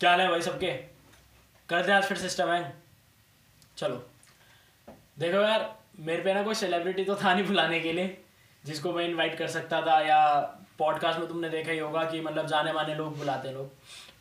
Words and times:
क्या 0.00 0.10
हाल 0.10 0.20
है 0.20 0.28
भाई 0.28 0.40
सबके? 0.42 0.70
कर 1.68 1.86
दे 1.86 1.92
आज 1.92 2.04
फिर 2.04 2.16
सिस्टम 2.18 2.48
है 2.48 2.74
चलो। 3.78 3.94
देखो 5.18 5.40
यार, 5.40 5.74
मेरे 5.98 6.22
पे 6.22 6.34
ना 6.34 6.42
कोई 6.42 6.54
सेलिब्रिटी 6.54 7.04
तो 7.04 7.14
था 7.14 7.32
नहीं 7.34 7.46
बुलाने 7.46 7.78
के 7.80 7.92
लिए, 7.92 8.16
जिसको 8.64 8.92
मैं 8.92 9.04
इनवाइट 9.04 9.36
कर 9.38 9.46
सकता 9.48 9.80
था, 9.82 10.00
या 10.00 10.18
पॉडकास्ट 10.78 11.18
में 11.18 11.28
तुमने 11.28 11.48
देखा 11.48 11.72
ही 11.72 11.78
होगा 11.78 12.02
कि 12.04 12.20
मतलब 12.20 12.46
जाने 12.46 12.72
माने 12.72 12.94
लोग 12.94 13.16
बुलाते 13.18 13.52
लोग। 13.52 13.70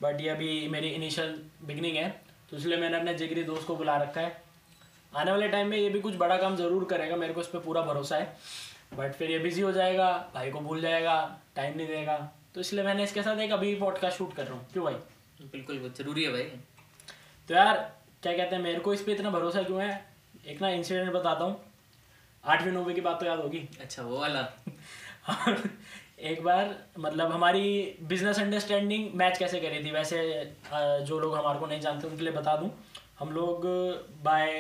बट 0.02 0.22
ये 0.22 0.30
अभी 0.30 0.68
मेरी 0.70 0.90
इनिशियल 0.90 1.40
बिगनिंग 1.64 1.98
है 1.98 2.10
तो 2.52 2.58
इसलिए 2.58 2.78
मैंने 2.78 2.98
अपने 2.98 3.14
जिगरी 3.14 3.44
दोस्त 3.44 3.68
को 3.68 3.76
बुला 3.76 3.96
रखा 3.98 4.22
है। 4.22 4.36
आने 5.14 5.32
वाले 5.32 5.48
टाइम 5.50 5.68
में 5.68 5.78
ये 5.78 5.90
भी 5.90 6.02
कुछ 6.02 6.16
बड़ा 6.16 6.38
काम 6.38 6.56
ज़रूर 6.56 6.86
करेगा, 6.86 7.16
मेरे 7.16 7.34
को 7.34 7.42
इस 7.42 7.48
पर 7.48 7.60
पूरा 7.60 7.82
भरोसा 7.82 8.18
है। 8.18 8.36
बट 8.94 9.14
फिर 9.14 9.32
ये 9.32 9.40
बिज़ी 9.40 9.62
हो 9.62 9.72
जाएगा, 9.72 10.12
भाई 10.36 10.52
को 10.52 10.60
भूल 10.60 10.82
जाएगा 10.82 11.18
टाइम 11.56 11.78
नहीं 11.78 11.88
देगा। 11.88 12.18
तो 12.56 12.62
इसलिए 12.62 12.84
मैंने 12.84 13.04
इसके 13.04 13.24
साथ 13.24 13.40
एक 13.40 13.52
अभी 13.52 13.76
पॉडकास्ट 13.76 14.18
शूट 14.18 14.34
कर 14.36 14.46
रहा 14.46 14.54
हूँ। 14.54 14.68
क्यों 14.74 14.86
भाई? 14.86 14.96
बिल्कुल 15.42 15.80
वो 15.80 15.90
ज़रूरी 15.90 16.24
है 16.24 16.32
भाई। 16.32 16.44
तो 17.50 17.54
यार 17.54 17.78
क्या 18.24 18.34
कहते 18.38 18.56
हैं 18.56 18.62
मेरे 18.64 18.80
को 18.80 18.94
इस 18.94 19.02
पर 19.02 19.12
इतना 19.12 19.30
भरोसा 19.30 19.64
क्यों 19.64 19.82
है? 19.82 20.06
एक 20.48 20.62
ना 20.62 20.70
इंसिडेंट 20.70 21.12
बताता 21.14 21.44
हूँ। 21.46 21.62
आठवीं 22.44 22.72
नौवीं 22.72 22.96
की 22.96 23.02
बात 23.02 23.20
तो 23.20 23.26
याद 23.26 23.40
होगी। 23.40 23.68
अच्छा 23.82 24.04
वो 24.04 24.20
वाला। 24.20 24.48
एक 26.20 26.44
बार 26.44 26.76
मतलब 27.00 27.32
हमारी 27.32 27.98
बिज़नेस 28.02 28.40
अंडरस्टैंडिंग 28.40 29.14
मैच 29.16 29.38
कैसे 29.38 29.60
करी 29.60 29.84
थी? 29.86 29.92
वैसे 29.92 30.20
जो 31.06 31.20
लोग 31.20 31.36
हमारे 31.36 31.60
को 31.60 31.66
नहीं 31.66 31.80
जानते 31.82 32.08
उनके 32.08 32.24
लिए 32.24 32.34
बता 32.34 32.56
दूँ। 32.58 32.70
हम 33.20 33.32
लोग 33.32 33.66
बाय 34.24 34.54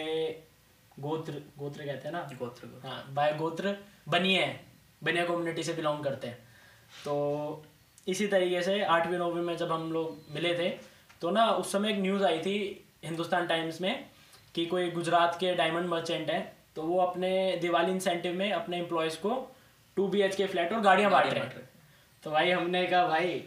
गोत्र 0.99 1.41
गोत्र 1.57 1.85
कहते 1.85 2.07
हैं 2.07 2.11
ना? 2.11 2.21
गोत्र 2.39 2.87
हाँ 2.87 3.13
बाय 3.13 3.33
गोत्र 3.37 3.75
बनिए 4.09 4.45
बनिया 5.03 5.25
कम्युनिटी 5.25 5.63
से 5.63 5.73
बिलोंग 5.73 6.03
करते 6.03 6.27
हैं। 6.27 6.37
तो 7.05 7.65
इसी 8.07 8.27
तरीके 8.27 8.61
से 8.61 8.83
आठवीं 8.83 9.17
नौवीं 9.17 9.41
में 9.41 9.57
जब 9.57 9.71
हम 9.71 9.91
लोग 9.91 10.33
मिले 10.33 10.53
थे 10.57 10.69
तो 11.21 11.31
ना 11.31 11.51
उस 11.51 11.71
समय 11.71 11.89
एक 11.89 11.99
न्यूज़ 11.99 12.23
आई 12.23 12.39
थी 12.39 12.85
हिंदुस्तान 13.05 13.47
टाइम्स 13.47 13.81
में 13.81 14.05
कि 14.55 14.65
कोई 14.65 14.91
गुजरात 14.91 15.37
के 15.39 15.55
डायमंड 15.55 15.89
मर्चेंट 15.89 16.29
है 16.29 16.55
तो 16.75 16.81
वो 16.81 16.99
अपने 16.99 17.57
दिवाली 17.61 17.91
इंसेंटिव 17.91 18.33
में 18.33 18.51
अपने 18.51 18.77
एम्प्लॉयज़ 18.77 19.17
को 19.17 19.55
टू 19.95 20.07
बीएच 20.07 20.35
के 20.35 20.45
फ्लैट 20.45 20.73
और 20.73 20.81
गाड़ियाँ 20.81 21.11
बांट 21.11 21.33
रहे 21.33 21.43
हैं। 21.43 21.69
तो 22.23 22.31
भाई 22.31 22.51
हमने 22.51 22.87
कहा 22.87 23.07
भाई 23.07 23.43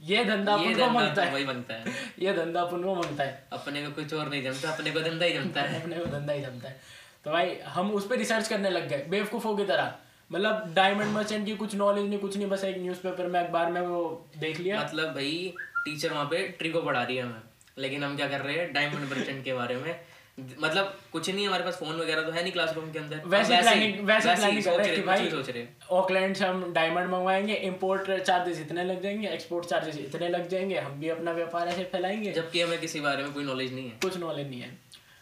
ये 0.00 0.24
धंधा 0.24 0.52
अपन 0.52 0.64
को 0.64 0.70
धंधा 0.70 0.88
मनता 0.88 1.14
तो 1.14 1.20
है। 1.20 1.32
वही 1.32 1.44
बनता 1.44 1.74
है। 1.74 1.84
ये 2.18 2.32
धंधा 2.32 2.60
अपन 2.60 2.82
को 2.82 2.94
मनता 2.94 3.24
है। 3.24 3.46
अपने 3.52 3.86
को 3.86 3.92
कुछ 3.92 4.14
और 4.14 4.28
नहीं 4.28 4.42
जमता 4.42 4.70
अपने 4.70 4.90
को 4.90 5.00
धंधा 5.00 5.24
ही 5.24 5.32
जमता 5.32 5.62
है। 5.62 5.80
अपने 5.82 5.96
को 5.96 6.04
धंधा 6.04 6.32
ही 6.32 6.40
जमता 6.40 6.68
है। 6.68 6.80
तो 7.24 7.30
भाई 7.30 7.58
हम 7.64 7.90
उस 7.90 8.08
पर 8.08 8.16
रिसर्च 8.16 8.48
करने 8.48 8.70
लग 8.70 8.88
गए 8.88 9.06
बेवकूफ़ों 9.08 9.56
की 9.56 9.64
तरह। 9.64 9.94
मतलब 10.30 10.72
डायमंड 10.74 11.12
मर्चेंट 11.12 11.44
की 11.46 11.56
कुछ 11.56 11.74
नॉलेज 11.74 12.08
नहीं 12.08 12.18
कुछ 12.18 12.36
नहीं 12.36 12.48
बस 12.48 12.64
एक 12.64 12.78
न्यूज़पेपर 12.78 13.26
में 13.26 13.40
अखबार 13.40 13.70
में 13.72 13.80
वो 13.80 14.02
देख 14.38 14.60
लिया। 14.60 14.80
मतलब 14.80 15.14
भाई 15.14 15.54
टीचर 15.76 16.12
वहाँ 16.12 16.24
पे 16.24 16.46
ट्रिको 16.58 16.82
पढ़ा 16.82 17.02
रही 17.02 17.16
है 17.16 17.22
हमें। 17.22 17.42
लेकिन 17.78 18.04
हम 18.04 18.16
क्या 18.16 18.28
कर 18.28 18.40
रहे 18.40 18.56
हैं 18.56 18.72
डायमंड 18.72 19.10
मर्चेंट 19.10 19.44
के 19.44 19.52
बारे 19.54 19.76
में 19.76 19.94
मतलब 20.38 20.96
कुछ 21.12 21.28
नहीं 21.30 21.46
हमारे 21.46 21.64
पास 21.64 21.76
फ़ोन 21.76 21.96
वगैरह 21.96 22.22
तो 22.22 22.30
है 22.30 22.42
नहीं 22.42 22.52
क्लासरूम 22.52 22.90
के 22.92 22.98
अंदर। 22.98 23.20
वैसे 23.26 23.58
प्लानिंग 23.58 24.00
वैसे 24.06 24.34
प्लानिंग 24.34 24.64
कर 24.64 24.70
सोच 24.70 24.78
रहे 24.78 24.86
हैं 24.86 24.96
कि 24.96 25.02
भाई 25.02 25.30
सोच 25.30 25.48
रहे। 25.50 25.64
ऑकलैंड 25.90 26.34
से 26.36 26.44
हम 26.44 26.72
डायमंड 26.72 27.10
मंगवाएँगे 27.10 27.54
इंपोर्ट 27.68 28.10
चार्जेस 28.20 28.60
इतने 28.60 28.84
लग 28.84 29.02
जाएँगे 29.02 29.28
एक्सपोर्ट 29.28 29.66
चार्जेस 29.66 29.98
इतने 29.98 30.28
लग 30.28 30.48
जाएँगे 30.48 30.78
हम 30.78 30.98
भी 31.00 31.08
अपना 31.08 31.32
व्यापार 31.32 31.68
ऐसे 31.68 31.84
फैलाएँगे। 31.92 32.32
जबकि 32.32 32.60
हमें 32.60 32.78
किसी 32.80 33.00
बारे 33.00 33.22
में 33.22 33.32
कोई 33.32 33.44
नॉलेज 33.44 33.72
नहीं 33.74 33.88
है। 33.90 33.98
कुछ 34.02 34.16
नॉलेज 34.18 34.48
नहीं 34.50 34.60
है। 34.60 34.70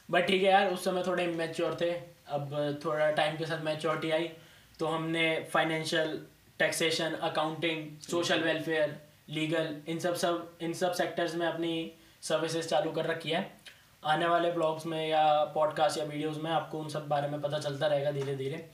बट 0.09 0.27
ठीक 0.27 0.43
है 0.43 0.51
यार 0.51 0.73
उस 0.73 0.85
समय 0.85 1.03
थोड़े 1.07 1.25
इमेच्योर 1.25 1.77
थे 1.81 1.91
अब 2.29 2.81
थोड़ा 2.85 3.11
टाइम 3.13 3.37
के 3.37 3.47
साथ 3.47 3.65
मैच्योरिटी 3.65 4.11
आई। 4.11 4.31
तो 4.79 4.87
हमने 4.87 5.25
financial 5.53 6.27
taxation 6.59 7.13
accounting 7.13 7.99
social 8.01 8.41
welfare 8.41 9.01
legal 9.29 9.77
इन 9.89 9.99
सब 9.99 10.15
सब 10.15 10.57
इन 10.61 10.73
सब 10.73 10.93
सेक्टर्स 10.93 11.35
में 11.35 11.47
अपनी 11.47 11.93
सर्विसेज़ 12.23 12.69
चालू 12.69 12.91
कर 12.93 13.07
रखी 13.07 13.31
है। 13.31 13.57
आने 14.05 14.27
वाले 14.27 14.51
ब्लॉग्स 14.53 14.87
में 14.87 15.09
या 15.09 15.45
पॉडकास्ट 15.45 15.99
या 15.99 16.05
वीडियोस 16.05 16.37
में 16.37 16.51
आपको 16.51 16.79
उन 16.79 16.89
सब 16.89 17.09
बारे 17.09 17.29
में 17.29 17.41
पता 17.41 17.59
चलता 17.59 17.87
रहेगा 17.87 18.11
धीरे 18.11 18.35
धीरे 18.37 18.69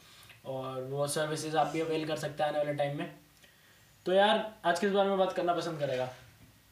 और 0.47 0.83
वो 0.83 1.07
सर्विसेज़ 1.07 1.57
आप 1.57 1.67
भी 1.67 1.81
अवेल 1.81 2.07
कर 2.07 2.17
सकते 2.17 2.43
हैं 2.43 2.51
आने 2.51 2.59
वाले 2.59 2.75
टाइम 2.75 2.99
में। 2.99 3.15
तो 4.07 4.13
यार 4.13 4.55
आज 4.65 4.81
किस 4.81 4.93
बारे 4.93 5.09
में 5.09 5.19
बात 5.19 5.33
करना 5.33 5.55
पसंद 5.55 5.81
करेगा? 5.81 6.11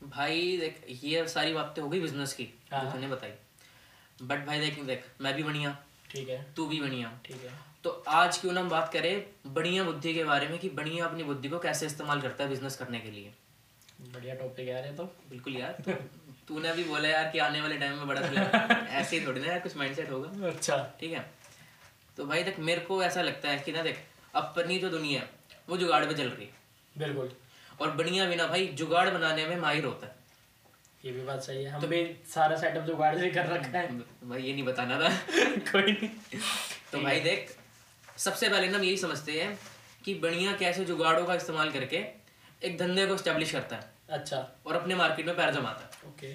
भाई 0.04 0.56
देख 0.58 0.84
ये 1.04 1.28
सारी 1.28 1.54
बातें 1.54 1.82
हो 1.82 1.88
गई 1.88 2.00
बिज़नेस 2.00 2.32
की 2.32 2.48
हाँ। 2.72 2.92
तूने 2.92 3.08
बताई। 3.08 3.32
बट 4.22 4.46
भाई 4.46 4.60
देख 4.60 4.82
देख 4.82 5.04
मैं 5.20 5.34
भी 5.34 5.42
बढ़िया। 5.42 5.76
ठीक 6.10 6.28
है। 6.28 6.46
तू 6.56 6.66
भी 6.66 6.80
बढ़िया। 6.80 7.18
ठीक 7.24 7.44
है। 7.44 7.67
तो 7.84 7.90
आज 8.08 8.38
क्यों 8.38 8.52
ना 8.52 8.60
हम 8.60 8.68
बात 8.68 8.92
करें 8.92 9.24
बढ़िया 9.54 9.82
बुद्धि 9.84 10.14
के 10.14 10.24
बारे 10.24 10.48
में 10.48 10.58
कि 10.58 10.68
बढ़िया 10.68 11.04
अपनी 11.06 11.24
बुद्धि 11.24 11.48
को 11.48 11.58
कैसे 11.58 11.86
इस्तेमाल 11.86 12.20
करता 12.20 12.44
है 12.44 12.50
बिज़नेस 12.50 12.76
करने 12.76 12.98
के 13.00 13.10
लिए। 13.10 13.32
बढ़िया 14.14 14.34
टॉपिक 14.34 14.68
यार 14.68 14.84
ये 14.84 14.92
तो। 14.92 15.04
बिल्कुल 15.30 15.56
यार 15.56 15.82
तो 15.86 15.92
तूने 16.48 16.68
अभी 16.68 16.84
बोला 16.84 17.08
यार 17.08 17.30
कि 17.30 17.38
आने 17.38 17.60
वाले 17.60 17.76
टाइम 17.76 17.96
में 17.96 18.08
बड़ा 18.08 18.20
ऐसे 18.20 19.18
ही 19.18 19.26
थोड़ी 19.26 19.40
ना 19.40 19.46
यार 19.46 19.60
कुछ 19.60 19.76
माइंडसेट 19.76 20.10
होगा। 20.10 20.48
अच्छा। 20.48 20.76
ठीक 21.00 21.12
है। 21.12 21.24
तो 22.16 22.24
भाई 22.26 22.42
देख 22.42 22.58
मेरे 22.58 22.80
को 22.80 23.02
ऐसा 23.02 23.22
लगता 23.22 23.48
है 23.48 23.58
कि 23.58 23.72
ना 23.72 23.82
देख 23.82 23.98
अपनी 24.34 24.78
जो 24.78 24.90
दुनिया 24.90 25.20
है 25.20 25.28
वो 25.68 25.76
जुगाड़ 25.76 26.04
पे 26.04 26.14
चल 26.14 26.28
रही 26.28 26.44
है। 26.46 27.06
बिल्कुल। 27.06 27.32
और 27.80 27.90
बढ़िया 27.90 28.26
बिना 28.28 28.46
भाई 28.46 28.66
जुगाड़ 28.66 29.08
बनाने 29.10 29.46
में 29.46 29.56
माहिर 29.56 29.84
होता 29.84 30.06
है। 30.06 30.16
ये 31.04 31.12
भी 31.12 31.20
बात 31.20 31.42
सही 31.42 31.64
है। 31.64 31.70
हम 31.70 31.80
तो 31.80 31.88
भी 31.88 32.02
सारा 32.34 32.56
सेटअप 32.56 32.84
जो 32.84 32.96
गाड़ी 32.96 33.20
से 33.20 33.30
कर 33.30 33.46
रखा 33.46 33.78
है। 33.78 33.98
भाई 34.28 34.42
ये 34.42 34.52
नहीं 34.52 34.64
बताना 34.64 34.98
था। 35.00 35.08
कोई 35.72 35.92
नहीं। 35.92 36.40
तो 36.92 37.00
भाई 37.00 37.20
देख 37.20 37.56
सबसे 38.18 38.48
पहले 38.48 38.68
ना 38.68 38.78
हम 38.78 38.84
यही 38.84 38.96
समझते 38.96 39.32
हैं 39.32 39.58
कि 40.04 40.14
बढ़िया 40.16 40.52
कैसे 40.56 40.84
जुगाड़ों 40.84 41.26
का 41.26 41.34
इस्तेमाल 41.34 41.70
करके 41.72 41.96
एक 42.62 42.76
धंधे 42.78 43.06
को 43.06 43.16
स्टेब्लिश 43.16 43.50
करता 43.52 43.76
है। 43.76 43.92
अच्छा। 44.10 44.36
और 44.66 44.76
अपने 44.76 44.94
मार्केट 44.94 45.26
में 45.26 45.36
पैर 45.36 45.50
जमाता 45.54 45.84
है। 45.84 46.10
ओके 46.10 46.32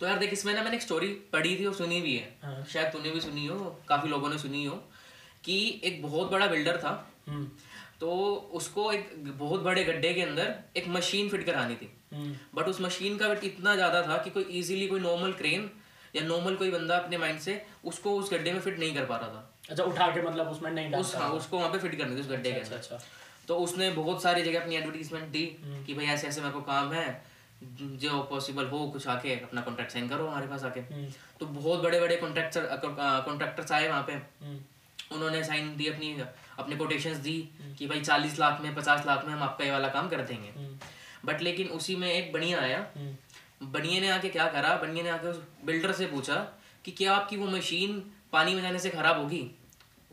तो 0.00 0.06
यार 0.06 0.18
देख 0.18 0.32
इसमें 0.32 0.52
ना 0.54 0.62
मैंने 0.62 0.76
एक 0.76 0.82
स्टोरी 0.82 1.08
पढ़ी 1.32 1.56
थी 1.56 1.66
और 1.66 1.74
सुनी 1.74 2.00
भी 2.00 2.16
है। 2.16 2.36
हाँ। 2.42 2.64
शायद 2.64 2.92
तूने 2.92 3.10
भी 3.10 3.20
सुनी 3.20 3.46
हो 3.46 3.58
काफ़ी 3.88 4.08
लोगों 4.08 4.30
ने 4.30 4.38
सुनी 4.38 4.64
हो 4.64 4.74
कि 5.44 5.80
एक 5.84 6.02
बहुत 6.02 6.30
बड़ा 6.30 6.46
बिल्डर 6.46 6.76
था। 6.76 6.90
हम्म। 7.28 7.46
तो 8.00 8.10
उसको 8.54 8.90
एक 8.92 9.14
बहुत 9.28 9.60
बड़े 9.60 9.84
गड्ढे 9.84 10.12
के 10.14 10.22
अंदर 10.22 10.54
एक 10.76 10.88
मशीन 10.88 11.28
फिट 11.28 11.44
करानी 11.46 11.74
थी। 11.74 11.92
हम्म। 12.12 12.34
बट 12.54 12.68
उस 12.68 12.80
मशीन 12.80 13.16
का 13.18 13.28
वेट 13.28 13.44
इतना 13.44 13.74
ज़्यादा 13.74 14.02
था 14.02 14.16
कि 14.16 14.30
कोई 14.30 14.42
इजीली 14.42 14.86
कोई 14.88 15.00
नॉर्मल 15.00 15.32
क्रेन 15.32 15.70
या 16.16 16.22
नॉर्मल 16.22 16.56
कोई 16.56 16.70
बंदा 16.70 16.96
अपने 16.96 17.18
माइंड 17.18 17.38
से 17.40 17.62
उसको 17.84 18.18
उस 18.18 18.32
गड्ढे 18.32 18.52
में 18.52 18.60
फिट 18.60 18.78
नहीं 18.78 18.94
कर 18.94 19.04
पा 19.04 19.16
रहा 19.16 19.28
था। 19.28 19.51
अच्छा 19.72 19.84
उठा 19.84 20.06
के 20.06 20.22
मतलब 20.22 20.48
उसमें 20.48 20.70
नहीं 20.70 20.90
डाल 20.90 21.00
उस 21.00 21.14
हाँ 21.16 21.28
उसको 21.32 21.58
वहाँ 21.58 21.70
पे 21.72 21.78
फिट 21.78 21.98
करनी 21.98 22.16
थी 22.16 22.20
उस 22.20 22.30
गड्ढे 22.30 22.52
के 22.52 22.58
अच्छा 22.58 22.74
अंदर। 22.74 22.76
अच्छा। 22.76 22.98
तो 23.48 23.56
उसने 23.58 23.90
बहुत 23.92 24.22
सारी 24.22 24.42
जगह 24.42 24.60
अपनी 24.60 24.76
एडवर्टीजमेंट 24.76 25.28
दी 25.28 25.44
कि 25.86 25.94
भाई 25.94 26.06
ऐसे 26.06 26.26
ऐसे 26.28 26.40
मेरे 26.40 26.52
को 26.52 26.60
काम 26.62 26.92
है 26.92 27.06
जो 28.02 28.22
पॉसिबल 28.30 28.66
हो 28.66 28.86
कुछ 28.88 29.06
आके 29.08 29.34
अपना 29.40 29.60
कॉन्ट्रैक्ट 29.60 29.92
साइन 29.92 30.08
करो 30.08 30.26
हमारे 30.26 30.46
पास 30.46 30.64
आके। 30.64 30.80
हम्म। 30.82 31.08
तो 31.40 31.46
बहुत 31.48 31.82
बड़े 31.82 32.00
बड़े 32.00 32.16
कॉन्ट्रैक्टर 32.16 32.68
कॉन्ट्रैक्टर्स 33.26 33.72
आए 33.72 33.88
वहाँ 33.88 34.02
पे। 34.02 34.12
हम्म। 34.12 34.58
उन्होंने 35.14 35.42
साइन 35.44 35.76
दी 35.76 35.86
अपनी 35.86 36.12
अपने 36.58 36.76
कोटेशंस 36.76 37.16
दी 37.18 37.36
कि 37.78 37.86
भाई 37.86 38.00
चालीस 38.00 38.38
लाख 38.40 38.60
में 38.60 38.74
पचास 38.74 39.06
लाख 39.06 39.24
में 39.26 39.32
हम 39.32 39.42
आपका 39.42 39.64
ये 39.64 39.70
वाला 39.70 39.88
काम 39.88 40.08
कर 40.08 40.20
देंगे। 40.22 40.48
हम्म। 40.50 40.78
बट 41.24 41.42
लेकिन 41.42 41.68
उसी 41.70 41.96
में 41.96 42.10
एक 42.12 42.32
बनिया 42.32 42.60
आया। 42.60 42.86
हम्म। 42.96 43.70
बनिए 43.72 44.00
ने 44.00 44.08
आके 44.10 44.28
क्या 44.28 44.46
करा? 44.48 44.76
बनिए 44.76 45.02
ने 45.02 45.10
आके 45.10 45.28
उस 45.28 45.40
बिल्डर 45.64 45.92
से 45.92 46.06
पूछा 46.06 46.36
कि 46.84 46.90
क्या 46.92 47.14
आपकी 47.14 47.36
वो 47.36 47.46
मशीन 47.48 48.02
पानी 48.32 48.54
में 48.54 48.62
जाने 48.62 48.78
से 48.78 48.90
खराब 48.90 49.18
होगी? 49.18 49.42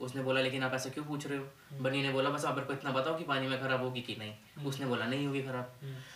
उसने 0.01 0.21
बोला 0.23 0.41
लेकिन 0.41 0.63
आप 0.63 0.73
ऐसा 0.73 0.89
क्यों 0.89 1.05
पूछ 1.05 1.27
रहे 1.27 1.37
हो? 1.37 1.45
बनी 1.81 2.01
ने 2.01 2.11
बोला 2.11 2.29
बस 2.29 2.45
आप 2.45 2.55
मेरे 2.55 2.67
को 2.67 2.73
इतना 2.73 2.91
बताओ 2.91 3.17
कि 3.17 3.23
पानी 3.23 3.47
में 3.47 3.61
खराब 3.61 3.83
होगी 3.83 4.01
कि 4.01 4.15
नहीं। 4.15 4.65
उसने 4.65 4.85
बोला 4.85 5.05
नहीं 5.05 5.27
होगी 5.27 5.41
खराब। 5.43 5.73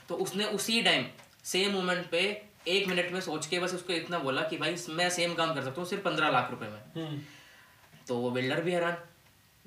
तो 0.10 0.16
उसने 0.16 0.46
उसी 0.46 0.82
टाइम 0.82 1.06
सेम 1.44 1.72
मोमेंट 1.72 2.10
पे 2.10 2.22
एक 2.68 2.88
मिनट 2.88 3.12
में 3.12 3.22
सोच 3.22 3.46
के 3.46 3.60
बस 3.60 3.74
उसको 3.74 3.94
इतना 3.94 4.20
बोला 4.20 4.42
कि 4.42 4.58
भाई 4.58 4.76
मैं 4.90 5.10
सेम 5.10 5.34
काम 5.34 5.54
कर 5.56 5.64
सकता 5.64 5.82
हूँ 5.82 5.90
सिर्फ़ 5.90 6.04
पंद्रह 6.04 6.30
लाख 6.30 6.52
रुपए 6.52 6.66
में। 6.66 6.82
हम्म। 6.96 7.22
तो 8.08 8.18
वो 8.18 8.32
बिल्डर 8.32 8.62
भी 8.62 8.72
हैरान। 8.72 8.98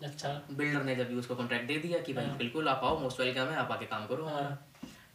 अच्छा। 0.04 0.28
बिल्डर 0.52 0.82
ने 0.82 0.96
जब 0.96 1.18
उसको 1.18 1.34
कॉन्ट्रैक्ट 1.34 1.66
दे 1.66 1.76
दिया 1.78 1.98
कि 1.98 2.12
भाई 2.12 2.26
बिल्कुल 2.26 2.68
आप 2.68 2.80
आओ 2.84 2.98
मोस्ट 2.98 3.20
वेलकम 3.20 3.40
है 3.40 3.56
आप 3.56 3.70
आके 3.72 3.86
काम 3.86 4.06
करो। 4.06 4.24
हमारा 4.24 4.56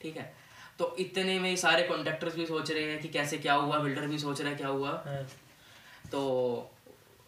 ठीक 0.02 0.18
है। 0.18 0.34
तो 0.80 0.96
इतने 1.00 1.40
में 1.40 1.56
सारे 1.56 1.84
कॉन्ट्रैक्टर्स 1.84 2.36
भी 2.36 2.46
सोच 2.46 2.72
रहे 2.72 2.84
हैं 2.84 3.02
कि 3.02 3.08
कैसे 3.08 3.38
क्या 3.38 3.54
हुआ 3.54 3.80
बिल्डर 3.80 4.08
भी 4.08 4.20
सोच 4.20 4.42
रहा 4.42 4.50
है 4.50 4.56
क्या 4.56 4.68
हुआ। 4.68 4.92
हाँ। 5.08 5.24
तो 6.12 6.22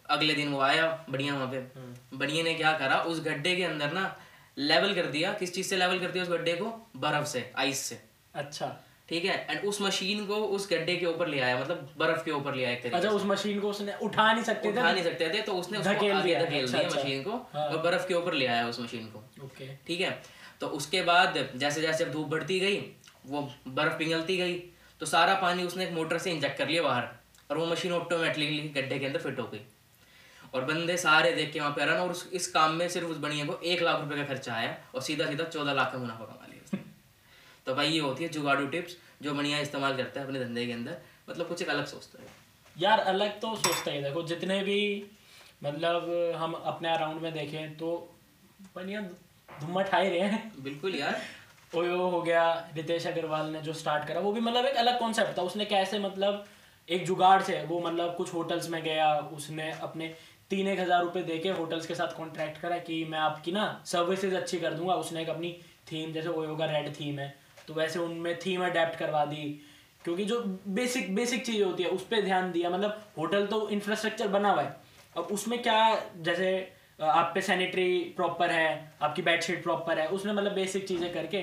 अगले 0.08 0.34
दिन 0.34 0.48
वो 0.48 0.60
आया 0.60 0.86
बढ़िया 1.10 1.34
वहाँ 1.34 1.46
पे। 1.46 2.16
बढ़िया 2.16 2.42
ने 2.44 2.54
क्या 2.54 2.72
करा 2.78 2.98
उस 3.02 3.24
गड्ढे 3.24 3.54
के 3.56 3.64
अंदर 3.64 3.92
ना 3.92 4.14
लेवल 4.56 4.94
कर 4.94 5.06
दिया। 5.10 5.32
किस 5.32 5.54
चीज़ 5.54 5.66
से 5.68 5.76
लेवल 5.76 5.98
कर 5.98 6.10
दिया 6.10 6.24
उस 6.24 6.30
गड्ढे 6.30 6.52
को? 6.54 6.66
बर्फ़ 6.96 7.26
से 7.26 7.50
आइस 7.58 7.78
से। 7.82 7.98
अच्छा। 8.34 8.66
ठीक 9.08 9.24
है? 9.24 9.34
एंड 9.50 9.64
उस 9.68 9.80
मशीन 9.82 10.24
को 10.26 10.36
उस 10.56 10.68
गड्ढे 10.70 10.96
के 10.96 11.06
ऊपर 11.06 11.28
ले 11.28 11.40
आया 11.40 11.58
मतलब 11.60 11.88
बर्फ़ 11.98 12.24
के 12.24 12.30
ऊपर 12.30 12.54
ले 12.54 12.64
आया 12.64 12.76
एक 12.76 12.94
अच्छा 12.94 13.10
उस 13.10 13.24
मशीन 13.26 13.60
को 13.60 13.70
उसने 13.70 13.94
उठा 14.02 14.32
नहीं 14.32 14.44
सकते 14.44 14.68
उठा 14.68 14.92
नहीं 14.92 15.04
सकते 15.04 15.28
थे 15.34 15.40
तो 15.42 15.52
उसने 15.54 15.78
उसको 15.78 15.92
धकेल 15.92 16.20
दिया, 16.22 16.40
धकेल 16.44 16.62
अच्छा, 16.64 16.78
दिया 16.78 16.88
अच्छा। 16.88 17.00
मशीन 17.00 17.22
को 17.22 17.36
हाँ। 17.54 17.66
और 17.68 17.82
बर्फ़ 17.82 18.06
के 18.08 18.14
ऊपर 18.14 18.34
ले 18.34 18.46
आया 18.46 18.68
उस 18.68 18.80
मशीन 18.80 19.06
को। 19.06 19.44
ओके। 19.44 19.68
ठीक 19.86 20.00
है? 20.00 20.10
तो 20.60 20.66
उसके 20.78 21.02
बाद 21.02 21.38
जैसे 21.56 21.80
जैसे 21.82 22.04
धूप 22.06 22.28
बढ़ती 22.28 22.58
गई 22.60 22.80
वो 23.26 23.40
बर्फ़ 23.68 23.98
पिघलती 23.98 24.36
गई 24.36 24.54
तो 25.00 25.06
सारा 25.06 25.34
पानी 25.40 25.62
उसने 25.62 25.84
एक 25.84 25.92
मोटर 25.92 26.18
से 26.18 26.30
इंजेक्ट 26.30 26.58
कर 26.58 26.68
लिया 26.68 26.82
बाहर 26.82 27.08
और 27.50 27.58
वो 27.58 27.66
मशीन 27.66 27.92
ऑटोमेटिकली 27.92 28.58
गड्ढे 28.76 28.98
के 28.98 29.06
अंदर 29.06 29.20
फिट 29.20 29.38
हो 29.38 29.46
गई। 29.46 29.60
और 30.54 30.64
बंदे 30.64 30.96
सारे 30.96 31.32
देख 31.32 31.52
के 31.52 31.60
वहाँ 31.60 31.72
पे 31.72 31.80
हैरान 31.80 32.00
और 32.00 32.10
उस 32.10 32.28
इस 32.32 32.46
काम 32.48 32.72
में 32.72 32.88
सिर्फ़ 32.88 33.08
उस 33.08 33.18
बढ़िया 33.18 33.44
को 33.46 33.58
एक 33.64 33.82
लाख 33.82 34.00
रुपए 34.00 34.16
का 34.16 34.24
खर्चा 34.24 34.54
आया 34.54 34.76
और 34.94 35.02
सीधा 35.02 35.26
सीधा 35.26 35.44
चौदह 35.46 35.72
लाख 35.72 35.92
का 35.92 35.98
मुनाफा 35.98 36.24
कमा 36.24 36.46
लिया 36.50 36.62
उसने। 36.64 36.80
तो 37.66 37.74
भाई 37.74 37.88
ये 37.88 38.00
होती 38.00 38.24
है 38.24 38.30
जुगाड़ू 38.30 38.66
टिप्स 38.66 38.96
जो 39.22 39.34
बढ़िया 39.34 39.58
इस्तेमाल 39.60 39.96
करता 39.96 40.20
है 40.20 40.26
अपने 40.26 40.40
धंधे 40.40 40.66
के 40.66 40.72
अंदर। 40.72 40.96
मतलब 41.30 41.48
कुछ 41.48 41.62
एक 41.62 41.68
अलग 41.68 41.86
सोचता 41.86 42.22
है। 42.22 42.28
यार 42.76 43.00
अलग 43.00 43.40
तो 43.40 43.54
सोचते 43.56 43.90
ही 43.90 44.02
देखो 44.02 44.22
जितने 44.24 44.62
भी 44.62 44.80
मतलब 45.64 46.10
हम 46.36 46.52
अपने 46.54 46.92
अराउंड 46.94 47.20
में 47.22 47.32
देखें 47.32 47.76
तो 47.76 47.92
बढ़िया 48.74 49.00
धुम्मा 49.60 49.82
ठाई 49.82 50.08
रहे 50.08 50.28
हैं। 50.28 50.52
बिल्कुल 50.62 50.94
यार। 50.94 51.20
ओयो 51.72 52.08
हो 52.08 52.20
गया 52.22 52.50
रितेश 52.74 53.06
अग्रवाल 53.06 53.50
ने 53.50 53.60
जो 53.60 53.72
स्टार्ट 53.74 54.06
करा 54.08 54.20
वो 54.20 54.32
भी 54.32 54.40
मतलब 54.40 54.64
एक 54.64 54.76
अलग 54.76 54.98
कॉन्सेप्ट 54.98 55.38
था। 55.38 55.42
उसने 55.42 55.64
कैसे 55.64 55.98
मतलब 55.98 56.44
एक 56.88 57.04
जुगाड़ 57.06 57.40
से 57.42 57.62
वो 57.64 57.80
मतलब 57.80 58.14
कुछ 58.16 58.32
होटल्स 58.34 58.68
में 58.70 58.82
गया 58.84 59.14
उसने 59.32 59.70
अपने 59.72 60.14
तीन 60.54 60.68
एक 60.68 60.80
हज़ार 60.80 61.02
रुपये 61.02 61.22
दे 61.24 61.38
के 61.38 61.50
होटल्स 61.52 61.86
के 61.86 61.94
साथ 61.94 62.16
कॉन्ट्रैक्ट 62.16 62.60
करा 62.60 62.78
कि 62.80 63.04
मैं 63.06 63.18
आपकी 63.20 63.52
ना 63.52 63.68
सर्विसेज़ 63.86 64.34
अच्छी 64.36 64.58
कर 64.58 64.74
दूँगा। 64.74 64.94
उसने 64.96 65.22
एक 65.22 65.28
अपनी 65.30 65.52
थीम 65.88 66.12
जैसे 66.12 66.28
ओयो 66.30 66.56
का 66.56 66.66
रेड 66.68 66.94
थीम 66.96 67.18
है 67.18 67.34
तो 67.66 67.74
वैसे 67.74 67.98
उनमें 68.00 68.38
थीम 68.38 68.64
अडेप्ट 68.64 68.98
करवा 68.98 69.24
दी। 69.26 69.44
क्योंकि 70.04 70.24
जो 70.24 70.38
बेसिक 70.70 71.14
बेसिक 71.14 71.44
चीज़ 71.46 71.62
होती 71.62 71.82
है 71.82 71.88
उस 71.90 72.06
पर 72.06 72.20
ध्यान 72.22 72.50
दिया। 72.52 72.70
मतलब 72.70 73.04
होटल 73.18 73.46
तो 73.46 73.68
इंफ्रास्ट्रक्चर 73.70 74.28
बना 74.28 74.50
हुआ 74.50 74.62
है। 74.62 74.76
अब 75.16 75.28
उसमें 75.32 75.62
क्या 75.62 75.78
जैसे 76.22 76.48
आप 77.02 77.30
पे 77.34 77.40
सैनिटरी 77.42 77.98
प्रॉपर 78.16 78.50
है 78.50 78.94
आपकी 79.02 79.22
बेडशीट 79.22 79.62
प्रॉपर 79.62 79.98
है 79.98 80.06
उसने 80.10 80.32
मतलब 80.32 80.52
बेसिक 80.54 80.86
चीज़ें 80.88 81.12
करके 81.12 81.38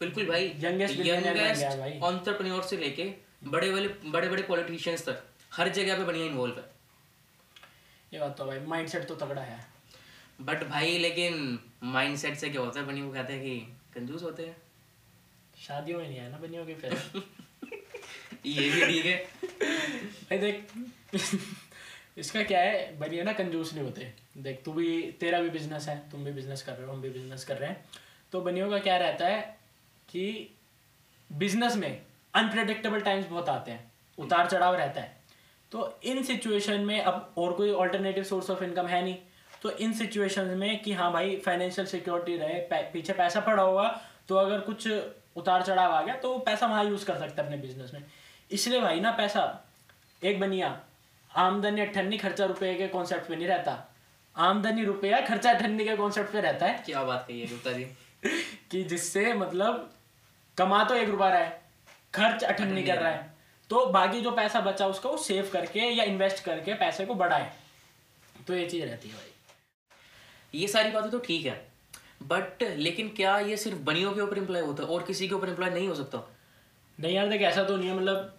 बिल्कुल 0.00 0.26
भाई 0.26 0.48
भाई। 0.48 0.64
यंगेस्ट 0.64 2.02
ऑन्टरप्रेन्योर 2.04 2.62
से 2.62 2.76
लेके 2.76 3.12
बड़े 3.46 3.70
वाले 3.70 3.88
बड़े 4.06 4.28
बड़े 4.28 4.42
पॉलिटिशियंस 4.42 5.06
तक 5.08 5.22
हर 5.52 5.68
जगह 5.70 5.96
पे 5.96 6.04
बढ़िया 6.04 6.26
इन्वॉल्व 6.26 6.58
है। 6.58 6.64
ये 8.14 8.20
बात 8.20 8.38
तो 8.38 8.44
भाई 8.44 8.60
माइंडसेट 8.60 9.08
तो 9.08 9.14
तगड़ा 9.14 9.42
है। 9.42 9.66
बट 10.40 10.64
भाई 10.64 10.98
लेकिन 10.98 11.58
माइंडसेट 11.82 12.36
से 12.36 12.50
क्या 12.50 12.60
होता 12.60 12.80
है? 12.80 12.86
बनी 12.86 13.02
वो 13.02 13.12
कहते 13.12 13.32
हैं 13.32 13.42
कि 13.42 13.58
कंजूस 13.94 14.22
होते 14.22 14.46
हैं। 14.46 14.56
शादियों 15.58 15.98
में 15.98 16.08
नहीं 16.08 16.18
है 16.18 16.30
ना 16.30 16.38
बनियों 16.38 16.66
के 16.66 16.74
फिर? 16.74 16.92
ये 18.46 18.70
भी 18.70 18.86
ठीक 18.86 19.06
है। 19.06 19.16
भाई 20.22 20.38
देख 20.38 20.72
इसका 22.18 22.42
क्या 22.42 22.60
है? 22.60 22.98
बनिया 22.98 23.24
ना 23.24 23.32
कंजूस 23.32 23.74
नहीं 23.74 23.84
होते। 23.84 24.12
देख 24.38 24.62
तू 24.64 24.72
भी 24.72 25.12
तेरा 25.12 25.40
भी 25.40 25.50
बिज़नेस 25.50 25.88
है 25.88 26.10
तुम 26.10 26.24
भी 26.24 26.32
बिज़नेस 26.32 26.62
कर 26.62 26.72
रहे 26.72 26.86
हो 26.86 26.92
हम 26.92 27.02
भी 27.02 27.10
बिज़नेस 27.10 27.44
कर 27.44 27.56
रहे 27.56 27.68
हैं। 27.70 27.84
तो 28.32 28.40
बनियों 28.40 28.70
का 28.70 28.78
क्या 28.78 28.96
रहता 28.96 29.26
है 29.26 29.58
कि 30.08 30.54
बिज़नेस 31.32 31.76
में 31.76 32.02
अनप्रडिक्टेबल 32.34 33.00
टाइम्स 33.00 33.26
बहुत 33.26 33.48
आते 33.48 33.70
हैं। 33.70 33.92
उतार 34.18 34.50
चढ़ाव 34.50 34.74
रहता 34.74 35.00
है। 35.00 35.17
तो 35.72 36.00
इन 36.04 36.22
सिचुएशन 36.22 36.80
में 36.80 37.00
अब 37.02 37.34
और 37.38 37.52
कोई 37.52 37.72
ऑल्टरनेटिव 37.72 38.24
सोर्स 38.24 38.50
ऑफ़ 38.50 38.64
इनकम 38.64 38.86
है 38.86 39.02
नहीं। 39.02 39.16
तो 39.62 39.70
इन 39.70 39.92
सिचुएशंस 39.92 40.56
में 40.56 40.82
कि 40.82 40.92
हाँ 40.92 41.12
भाई 41.12 41.36
फाइनेंशियल 41.36 41.86
सिक्योरिटी 41.86 42.36
रहे 42.36 42.82
पीछे 42.92 43.12
पैसा 43.12 43.40
पड़ा 43.40 43.62
होगा 43.62 44.00
तो 44.28 44.36
अगर 44.36 44.60
कुछ 44.60 44.88
उतार 45.36 45.62
चढ़ाव 45.62 45.92
आ 45.92 46.02
गया 46.02 46.16
तो 46.16 46.32
वो 46.32 46.38
पैसा 46.38 46.66
वहाँ 46.66 46.84
यूज़ 46.84 47.04
कर 47.06 47.18
सकते 47.18 47.42
है 47.42 47.48
अपने 47.48 47.56
बिज़नेस 47.56 47.90
में। 47.94 48.04
इसलिए 48.50 48.80
भाई 48.80 49.00
ना 49.00 49.10
पैसा 49.10 49.42
एक 50.24 50.40
बनिया 50.40 50.80
आमदनी 51.36 51.80
अठन्नी 51.80 52.18
खर्चा 52.18 52.44
रुपये 52.44 52.74
के 52.74 52.88
कॉन्सेप्ट 52.88 53.28
पे 53.28 53.36
नहीं 53.36 53.46
रहता। 53.46 53.94
आमदनी 54.36 54.84
रुपया 54.84 55.20
खर्चा 55.20 55.50
अठन्नी 55.50 55.84
के 55.84 55.96
कॉन्सेप्ट 55.96 56.32
पे 56.32 56.40
रहता 56.40 56.66
है। 56.66 56.82
क्या 56.86 57.02
बात 57.04 57.24
कही 57.28 57.40
है 57.40 57.46
गुप्ता 57.46 57.72
जी? 57.72 57.84
कि 58.70 58.82
जिससे 58.84 59.34
मतलब 59.34 59.90
कमा 60.58 60.84
तो 60.84 60.94
एक 60.94 61.08
रुपया 61.08 61.28
रहा 61.28 61.38
है 61.38 61.62
खर्च 62.14 62.44
अठन्नी 62.44 62.82
कर 62.82 62.98
रहा 62.98 63.10
है। 63.10 63.37
तो 63.70 63.84
बाकी 63.86 64.20
जो 64.20 64.30
पैसा 64.32 64.60
बचा 64.60 64.86
उसका 64.86 65.10
वो 65.10 65.16
सेव 65.18 65.50
करके 65.52 65.80
या 65.80 66.04
इन्वेस्ट 66.04 66.44
करके 66.44 66.74
पैसे 66.76 67.06
को 67.06 67.14
बढ़ाए। 67.14 67.52
तो 68.46 68.54
ये 68.54 68.66
चीज़ 68.66 68.84
रहती 68.84 69.08
है 69.08 69.14
भाई। 69.14 69.30
ये 70.54 70.68
सारी 70.68 70.90
बातें 70.90 71.10
तो 71.10 71.18
ठीक 71.18 71.46
है 71.46 71.60
बट 72.22 72.62
लेकिन 72.76 73.08
क्या 73.16 73.38
ये 73.40 73.56
सिर्फ़ 73.56 73.78
बनियों 73.84 74.12
के 74.12 74.20
ऊपर 74.20 74.38
इम्प्लॉय 74.38 74.60
होता 74.62 74.82
है 74.82 74.88
और 74.88 75.02
किसी 75.02 75.28
के 75.28 75.34
ऊपर 75.34 75.48
इम्प्लॉय 75.48 75.70
नहीं 75.70 75.88
हो 75.88 75.94
सकता? 75.94 76.22
नहीं 76.98 77.14
यार 77.14 77.28
देख 77.28 77.42
ऐसा 77.42 77.64
तो 77.64 77.76
नहीं 77.76 77.88
है 77.88 77.96
मतलब 77.96 78.34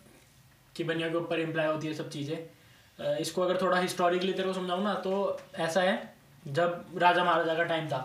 कि 0.75 0.83
बनिया 0.83 1.09
के 1.09 1.15
ऊपर 1.15 1.39
इम्प्लाई 1.39 1.67
होती 1.67 1.87
है 1.87 1.93
सब 1.93 2.09
चीज़ें। 2.09 3.17
इसको 3.17 3.41
अगर 3.41 3.61
थोड़ा 3.61 3.79
हिस्टोरिकली 3.79 4.33
तेरे 4.33 4.47
को 4.47 4.53
समझाऊँ 4.53 4.83
ना 4.83 4.93
तो 4.95 5.39
ऐसा 5.57 5.81
है 5.81 6.13
जब 6.45 6.97
राजा 6.97 7.23
महाराजा 7.23 7.53
का 7.53 7.63
टाइम 7.65 7.87
था 7.87 8.01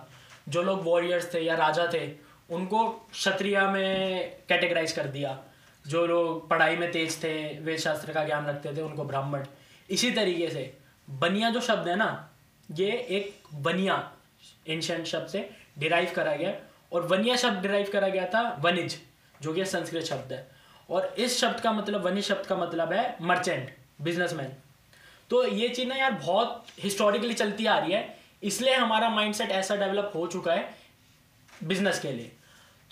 जो 0.49 0.63
लोग 0.63 0.85
वॉरियर्स 0.85 1.33
थे 1.35 1.41
या 1.41 1.55
राजा 1.57 1.87
थे 1.93 2.07
उनको 2.51 2.89
क्षत्रिय 3.13 3.61
में 3.69 4.31
कैटेगराइज 4.49 4.93
कर 4.93 5.07
दिया। 5.09 5.39
जो 5.85 6.07
लोग 6.07 6.49
पढ़ाई 6.51 6.77
में 6.77 6.91
तेज 6.93 7.23
थे 7.23 7.35
वेद 7.61 7.79
शास्त्र 7.79 8.13
का 8.13 8.25
ज्ञान 8.25 8.47
रखते 8.47 8.77
थे, 8.77 8.83
उनको 8.83 9.05
ब्राह्मण। 9.05 9.45
इसी 9.89 10.11
तरीके 10.13 10.49
से 10.51 10.73
बनिया 11.09 11.51
जो 11.51 11.61
शब्द 11.63 11.89
है 11.89 11.97
ना, 11.97 12.31
ये 12.69 12.91
एक 12.91 13.35
बनिया 13.55 13.97
एंशंट 14.69 15.07
शब्द 15.07 15.29
से 15.29 15.49
डिराइव 15.79 16.13
करा 16.17 16.35
गया। 16.35 16.55
और 16.93 17.07
वनिया 17.07 17.37
शब्द 17.37 17.63
डिराइव 17.63 17.91
करा 17.93 18.09
गया 18.09 18.27
था 18.27 18.43
वनिज, 18.63 18.99
जो 19.41 19.53
कि 19.55 19.65
संस्कृत 19.67 20.05
शब्द 20.05 20.33
है। 20.33 20.47
और 20.89 21.15
इस 21.19 21.39
शब्द 21.41 21.61
का 21.61 21.73
मतलब 21.73 22.05
वनिज 22.07 22.25
शब्द 22.25 22.47
का 22.47 22.57
मतलब 22.57 22.93
है 22.93 23.17
मर्चेंट 23.23 23.75
बिजनेसमैन 24.03 24.53
तो 25.31 25.45
ये 25.47 25.69
चीज़ 25.69 25.89
ना 25.89 25.95
यार 25.97 26.13
बहुत 26.15 26.67
हिस्टोरिकली 26.81 27.35
चलती 27.35 27.67
आ 27.67 27.79
रही 27.79 27.93
है, 27.93 28.17
इसलिए 28.43 28.75
हमारा 28.75 29.09
माइंडसेट 29.11 29.51
ऐसा 29.53 29.77
डेवलप 29.77 30.13
हो 30.15 30.27
चुका 30.27 30.53
है 30.53 30.69
बिज़नेस 31.65 32.01
के 32.01 32.13
लिए। 32.13 32.33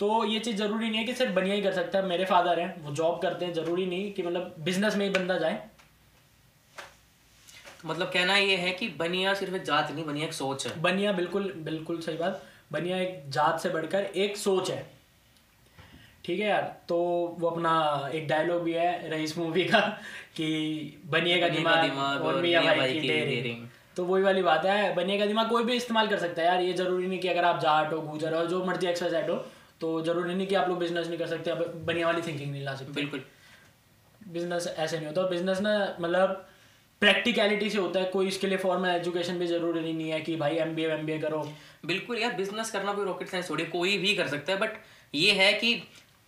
तो 0.03 0.23
ये 0.25 0.39
चीज़ 0.39 0.55
ज़रूरी 0.57 0.89
नहीं 0.89 0.99
है 0.99 1.03
कि 1.05 1.13
सिर्फ़ 1.15 1.33
बनिया 1.33 1.55
ही 1.55 1.61
कर 1.61 1.73
सकता 1.73 1.99
है 1.99 2.05
मेरे 2.05 2.23
फादर 2.25 2.59
हैं 2.59 2.83
वो 2.83 2.91
जॉब 2.93 3.21
करते 3.21 3.45
हैं 3.45 3.53
ज़रूरी 3.53 3.85
नहीं 3.85 4.11
कि 4.13 4.23
मतलब 4.23 4.55
बिज़नेस 4.59 4.95
में 4.95 5.05
ही 5.05 5.11
बंदा 5.11 5.37
जाए। 5.37 5.61
मतलब 7.85 8.07
कहना 8.07 8.35
ये 8.37 8.55
है 8.55 8.71
कि 8.71 8.87
बनिया 8.99 9.33
सिर्फ़ 9.33 9.55
एक 9.55 9.63
जात 9.63 9.91
नहीं 9.91 10.05
बनिया 10.05 10.25
एक 10.25 10.33
सोच 10.33 10.65
है। 10.67 10.81
बनिया 10.81 11.11
बिल्कुल 11.11 11.51
बिल्कुल 11.59 12.01
सही 12.01 12.17
बात 12.17 12.43
बनिया 12.71 12.97
एक 12.97 13.23
जात 13.29 13.59
से 13.59 13.69
बढ़कर 13.69 14.03
एक 14.17 14.37
सोच 14.37 14.71
है। 14.71 14.81
ठीक 16.25 16.39
है 16.39 16.47
यार 16.47 16.61
तो 16.89 16.99
वो 17.39 17.49
अपना 17.49 17.71
एक 18.13 18.27
डायलॉग 18.27 18.61
भी 18.63 18.73
है 18.73 19.09
रईस 19.11 19.37
मूवी 19.37 19.63
का 19.65 19.79
कि 20.35 20.51
बनिए 21.11 21.39
का 21.39 21.49
दिमाग 21.49 21.81
दिमाग 21.81 22.21
और 22.21 22.41
मियाँ 22.41 22.63
भाई 22.65 22.93
की 22.93 23.07
डेयरिंग। 23.07 23.65
तो 23.95 24.05
वही 24.05 24.23
वाली 24.23 24.41
बात 24.43 24.65
है 24.65 24.93
बनिए 24.95 25.17
का 25.19 25.25
दिमाग 25.25 25.49
कोई 25.49 25.63
भी 25.63 25.75
इस्तेमाल 25.75 26.07
कर 26.07 26.19
सकता 26.19 26.41
है 26.41 26.47
यार 26.47 26.61
ये 26.61 26.73
ज़रूरी 26.75 27.07
नहीं 27.07 27.19
कि 27.19 27.27
अगर 27.29 27.45
आप 27.45 27.59
जाट 27.61 27.93
हो 27.93 28.01
गुजर 28.03 28.35
हो 28.35 28.45
जो 28.47 28.63
मर्ज़ी 28.65 28.87
एक्सरसाइज 28.87 29.29
हो 29.29 29.43
तो 29.83 30.01
ज़रूरी 30.01 30.33
नहीं 30.33 30.47
कि 30.47 30.55
आप 30.55 30.69
लोग 30.69 30.79
बिज़नेस 30.79 31.07
नहीं 31.07 31.17
कर 31.19 31.27
सकते 31.27 31.51
आप 31.51 31.67
बनिया 31.85 32.07
वाली 32.07 32.21
थिंकिंग 32.21 32.51
नहीं 32.51 32.63
ला 32.63 32.75
सकते। 32.75 32.93
बिल्कुल। 32.93 33.23
बिज़नेस 34.29 34.67
ऐसे 34.77 34.97
नहीं 34.97 35.07
होता। 35.07 35.27
बिज़नेस 35.29 35.59
ना 35.61 35.73
मतलब 35.99 36.29
प्रैक्टिकलिटी 37.01 37.69
से 37.69 37.77
होता 37.77 37.99
है। 37.99 38.05
कोई 38.09 38.27
इसके 38.27 38.47
लिए 38.47 38.57
फॉर्मल 38.57 38.89
एजुकेशन 38.89 39.39
भी 39.39 39.47
ज़रूरी 39.47 39.81
नहीं 39.81 40.09
है 40.09 40.19
कि 40.21 40.35
भाई 40.35 40.55
एम 40.57 40.75
बी 40.75 40.83
एम 40.83 41.07
करो। 41.21 41.41
बिल्कुल 41.85 42.17
यार 42.17 42.33
बिज़नेस 42.33 42.71
करना 42.71 42.93
कोई 42.93 43.05
रॉकेट 43.05 43.29
साइंस 43.29 43.49
थोड़ी 43.49 43.65
कोई 43.67 43.97
भी 43.97 44.13
कर 44.15 44.27
सकता 44.27 44.53
है 44.53 44.59
बट 44.59 44.77
ये 45.15 45.31
है 45.33 45.51
कि 45.53 45.73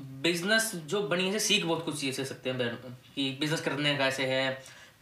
बिज़नेस 0.01 0.71
जो 0.85 1.01
बढ़िया 1.07 1.31
से 1.31 1.39
सीख 1.39 1.65
बहुत 1.65 1.85
कुछ 1.85 1.99
चीज़ 2.01 2.21
सकते 2.23 2.49
हैं 2.49 2.69
कि 3.15 3.29
बिज़नेस 3.39 3.61
करने 3.61 3.95
का 3.97 4.07
ऐसे 4.07 4.25
है 4.25 4.41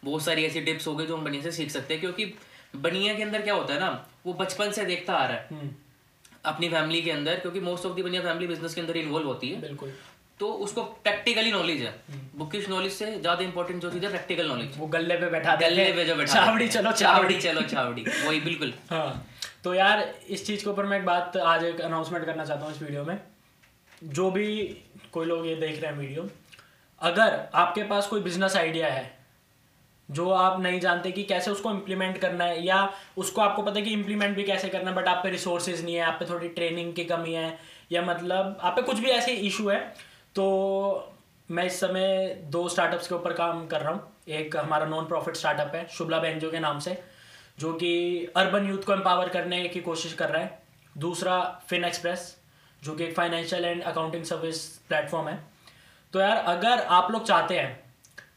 बहुत 0.04 0.24
सारी 0.24 0.46
ऐसी 0.46 0.62
टिप्स 0.62 0.88
हो 0.88 0.96
गई 0.96 1.06
जो 1.06 1.18
हम 1.18 1.24
बढ़िया 1.24 1.42
से 1.42 1.52
सीख 1.52 1.72
सकते 1.72 1.94
हैं 1.94 2.02
क्योंकि 2.02 2.34
बनिया 2.76 3.14
के 3.14 3.24
अंदर 3.24 3.42
क्या 3.42 3.54
होता 3.54 3.74
है 3.74 3.80
ना 3.80 3.90
वो 4.26 4.34
बचपन 4.34 4.72
से 4.72 4.86
देखता 4.86 5.14
आ 5.14 5.26
रहा 5.28 5.38
है। 5.38 5.48
हम्म। 5.52 5.70
अपनी 6.44 6.70
फैमिली 6.70 7.02
के 7.02 7.12
अंदर 7.12 7.40
क्योंकि 7.40 7.60
मोस्ट 7.62 7.86
ऑफ़ 7.86 7.94
दी 7.96 8.04
बनिया 8.04 8.22
फैमिली 8.22 8.48
बिज़नेस 8.48 8.74
के 8.76 8.82
अंदर 8.82 8.98
इन्वॉल्व 8.98 9.28
होती 9.28 9.50
है। 9.50 9.62
बिल्कुल। 9.62 9.94
तो 10.40 10.48
उसको 10.66 10.84
प्रैक्टिकली 10.84 11.52
नॉलेज 11.52 11.82
है। 11.82 11.94
बुकिश 12.36 12.68
नॉलेज 12.70 12.92
से 12.92 13.06
ज़्यादा 13.12 13.44
इंपॉर्टेंट 13.44 13.82
जो 13.82 13.90
चीज़ 13.92 14.04
है 14.04 14.10
प्रैक्टिकल 14.10 14.48
नॉलेज 14.48 14.78
वो 14.78 14.88
गल्ले 14.96 15.16
पे 15.18 15.30
बैठा 15.30 15.56
गले 15.56 15.92
पे 15.94 16.06
जो 16.06 16.16
बैठा 16.16 16.34
चावड़ी 16.36 16.68
चलो 16.68 16.92
चावड़ी। 16.94 17.40
चलो 17.40 17.62
चावड़ी। 17.64 18.04
वही 18.28 18.40
बिल्कुल। 18.42 18.74
हाँ। 18.90 19.26
तो 19.64 19.74
यार 19.74 20.02
इस 20.30 20.46
चीज़ 20.46 20.64
के 20.64 20.70
ऊपर 20.70 20.86
मैं 20.86 20.98
एक 21.00 21.06
बात 21.06 21.38
आज 21.38 21.64
एक 21.64 21.82
अनाउंसमेंट 21.82 22.26
करना 22.26 22.46
चाहता 22.46 22.66
हूँ 22.66 22.76
इस 22.76 22.82
वीडियो 22.82 23.04
में। 23.04 23.18
जो 24.04 24.30
भी 24.32 24.48
कोई 25.14 25.26
लोग 25.26 25.46
ये 25.48 25.56
देख 25.56 25.82
रहे 25.82 25.92
हैं 25.92 25.98
वीडियो 26.00 26.28
अगर 27.02 27.40
आपके 27.56 27.84
पास 27.84 28.08
कोई 28.08 28.22
बिज़नेस 28.22 28.56
आइडिया 28.58 28.88
है 28.88 29.12
जो 30.10 30.30
आप 30.32 30.60
नहीं 30.62 30.80
जानते 30.80 31.12
कि 31.12 31.24
कैसे 31.24 31.52
उसको 31.52 31.72
इम्प्लीमेंट 31.72 32.18
करना 32.18 32.44
है, 32.44 32.66
या 32.66 32.90
उसको 33.18 33.42
आपको 33.42 33.62
पता 33.62 33.80
है 33.80 33.82
कि 33.82 33.92
इम्प्लीमेंट 33.92 34.36
भी 34.36 34.44
कैसे 34.44 34.70
करना 34.70 34.90
है 34.90 34.96
बट 34.96 35.08
आप 35.08 35.24
पे 35.24 35.30
रिसोर्सेज 35.30 35.84
नहीं 35.86 35.96
है, 35.96 36.02
आप 36.02 36.18
पे 36.20 36.26
थोड़ी 36.26 36.50
ट्रेनिंग 36.50 36.94
की 36.94 37.06
कमी 37.06 37.34
है, 37.34 37.58
या 37.92 38.02
मतलब 38.02 38.58
आप 38.62 38.76
पे 38.76 38.82
कुछ 38.82 39.00
भी 39.00 39.10
ऐसे 39.12 39.32
इशू 39.48 39.70
है 39.70 39.80
तो 40.36 41.10
मैं 41.50 41.64
इस 41.66 41.80
समय 41.80 42.28
दो 42.52 42.68
स्टार्टअप्स 42.70 43.08
के 43.08 43.16
ऊपर 43.16 43.34
काम 43.34 43.66
कर 43.68 43.82
रहा 43.82 43.92
हूँ। 43.92 44.12
एक 44.30 44.56
हमारा 44.58 44.86
नॉन 44.86 45.06
प्रॉफिट 45.06 45.36
स्टार्टअप 45.36 45.76
है, 45.76 45.86
शुभला 45.88 46.20
बेंजो 46.20 46.52
के 46.52 46.60
नाम 46.60 46.80
से, 46.80 46.98
जो 47.60 47.74
कि 47.74 48.32
अर्बन 48.38 48.68
यूथ 48.68 48.84
को 48.84 48.94
एम्पावर 48.94 49.30
करने 49.30 49.68
की 49.68 49.80
कोशिश 49.82 50.14
कर 50.14 50.30
रहा 50.30 50.42
है। 50.42 50.62
दूसरा 50.96 51.40
फिन 51.70 51.86
एक्सप्रेस 51.86 52.36
जो 52.82 52.96
कि 52.96 53.04
एक 53.04 53.16
financial 53.16 53.66
and 53.66 53.82
accounting 53.84 54.24
service 54.24 54.66
platform 54.90 55.28
है। 55.28 55.38
तो 56.14 56.20
यार, 56.20 56.38
अगर 56.38 56.82
आप 56.82 57.12
लोग 57.12 57.26
चाहते 57.26 57.60
हैं 57.60 57.80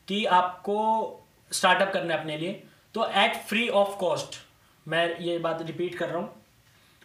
कि 0.08 0.24
आपको 0.26 1.22
स्टार्टअप 1.50 1.92
करना 1.92 2.14
है 2.14 2.20
अपने 2.20 2.36
लिए 2.38 2.62
तो 2.94 3.08
एट 3.10 3.36
फ्री 3.48 3.68
ऑफ़ 3.68 3.96
कॉस्ट 3.98 4.34
मैं 4.86 5.18
ये 5.20 5.38
बात 5.38 5.62
रिपीट 5.62 5.94
कर 5.94 6.08
रहा 6.08 6.18
हूँ। 6.18 6.42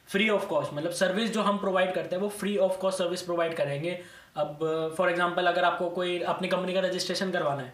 फ्री 0.08 0.30
ऑफ़ 0.30 0.46
कॉस्ट 0.46 0.74
मतलब 0.74 0.92
सर्विस 0.92 1.32
जो 1.32 1.42
हम 1.42 1.58
प्रोवाइड 1.58 1.94
करते 1.96 2.16
हैं, 2.16 2.22
वो 2.24 2.30
free 2.30 2.58
of 2.58 2.78
cost 2.78 2.98
service 2.98 3.22
provide 3.22 3.56
करेंगे। 3.56 4.00
अब 4.38 4.94
फॉर 4.98 5.10
एग्जांपल 5.10 5.48
अगर 5.48 5.64
आपको 5.64 5.90
कोई 5.90 6.20
अपनी 6.24 6.48
कंपनी 6.48 6.74
का 6.74 6.80
रजिस्ट्रेशन 6.80 7.32
करवाना 7.32 7.62
है 7.62 7.74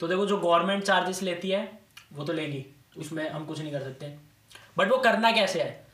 तो 0.00 0.08
देखो 0.08 0.26
जो 0.26 0.36
गवर्नमेंट 0.38 0.82
चार्जेस 0.84 1.22
लेती 1.22 1.50
है, 1.50 1.78
वो 2.12 2.24
तो 2.24 2.32
लेगी, 2.32 2.64
उसमें 2.96 3.28
हम 3.30 3.44
कुछ 3.44 3.60
नहीं 3.60 3.72
कर 3.72 3.82
सकते। 3.82 4.14
बट 4.78 4.90
वो 4.90 4.98
करना 4.98 5.30
कैसे 5.32 5.62
है? 5.62 5.84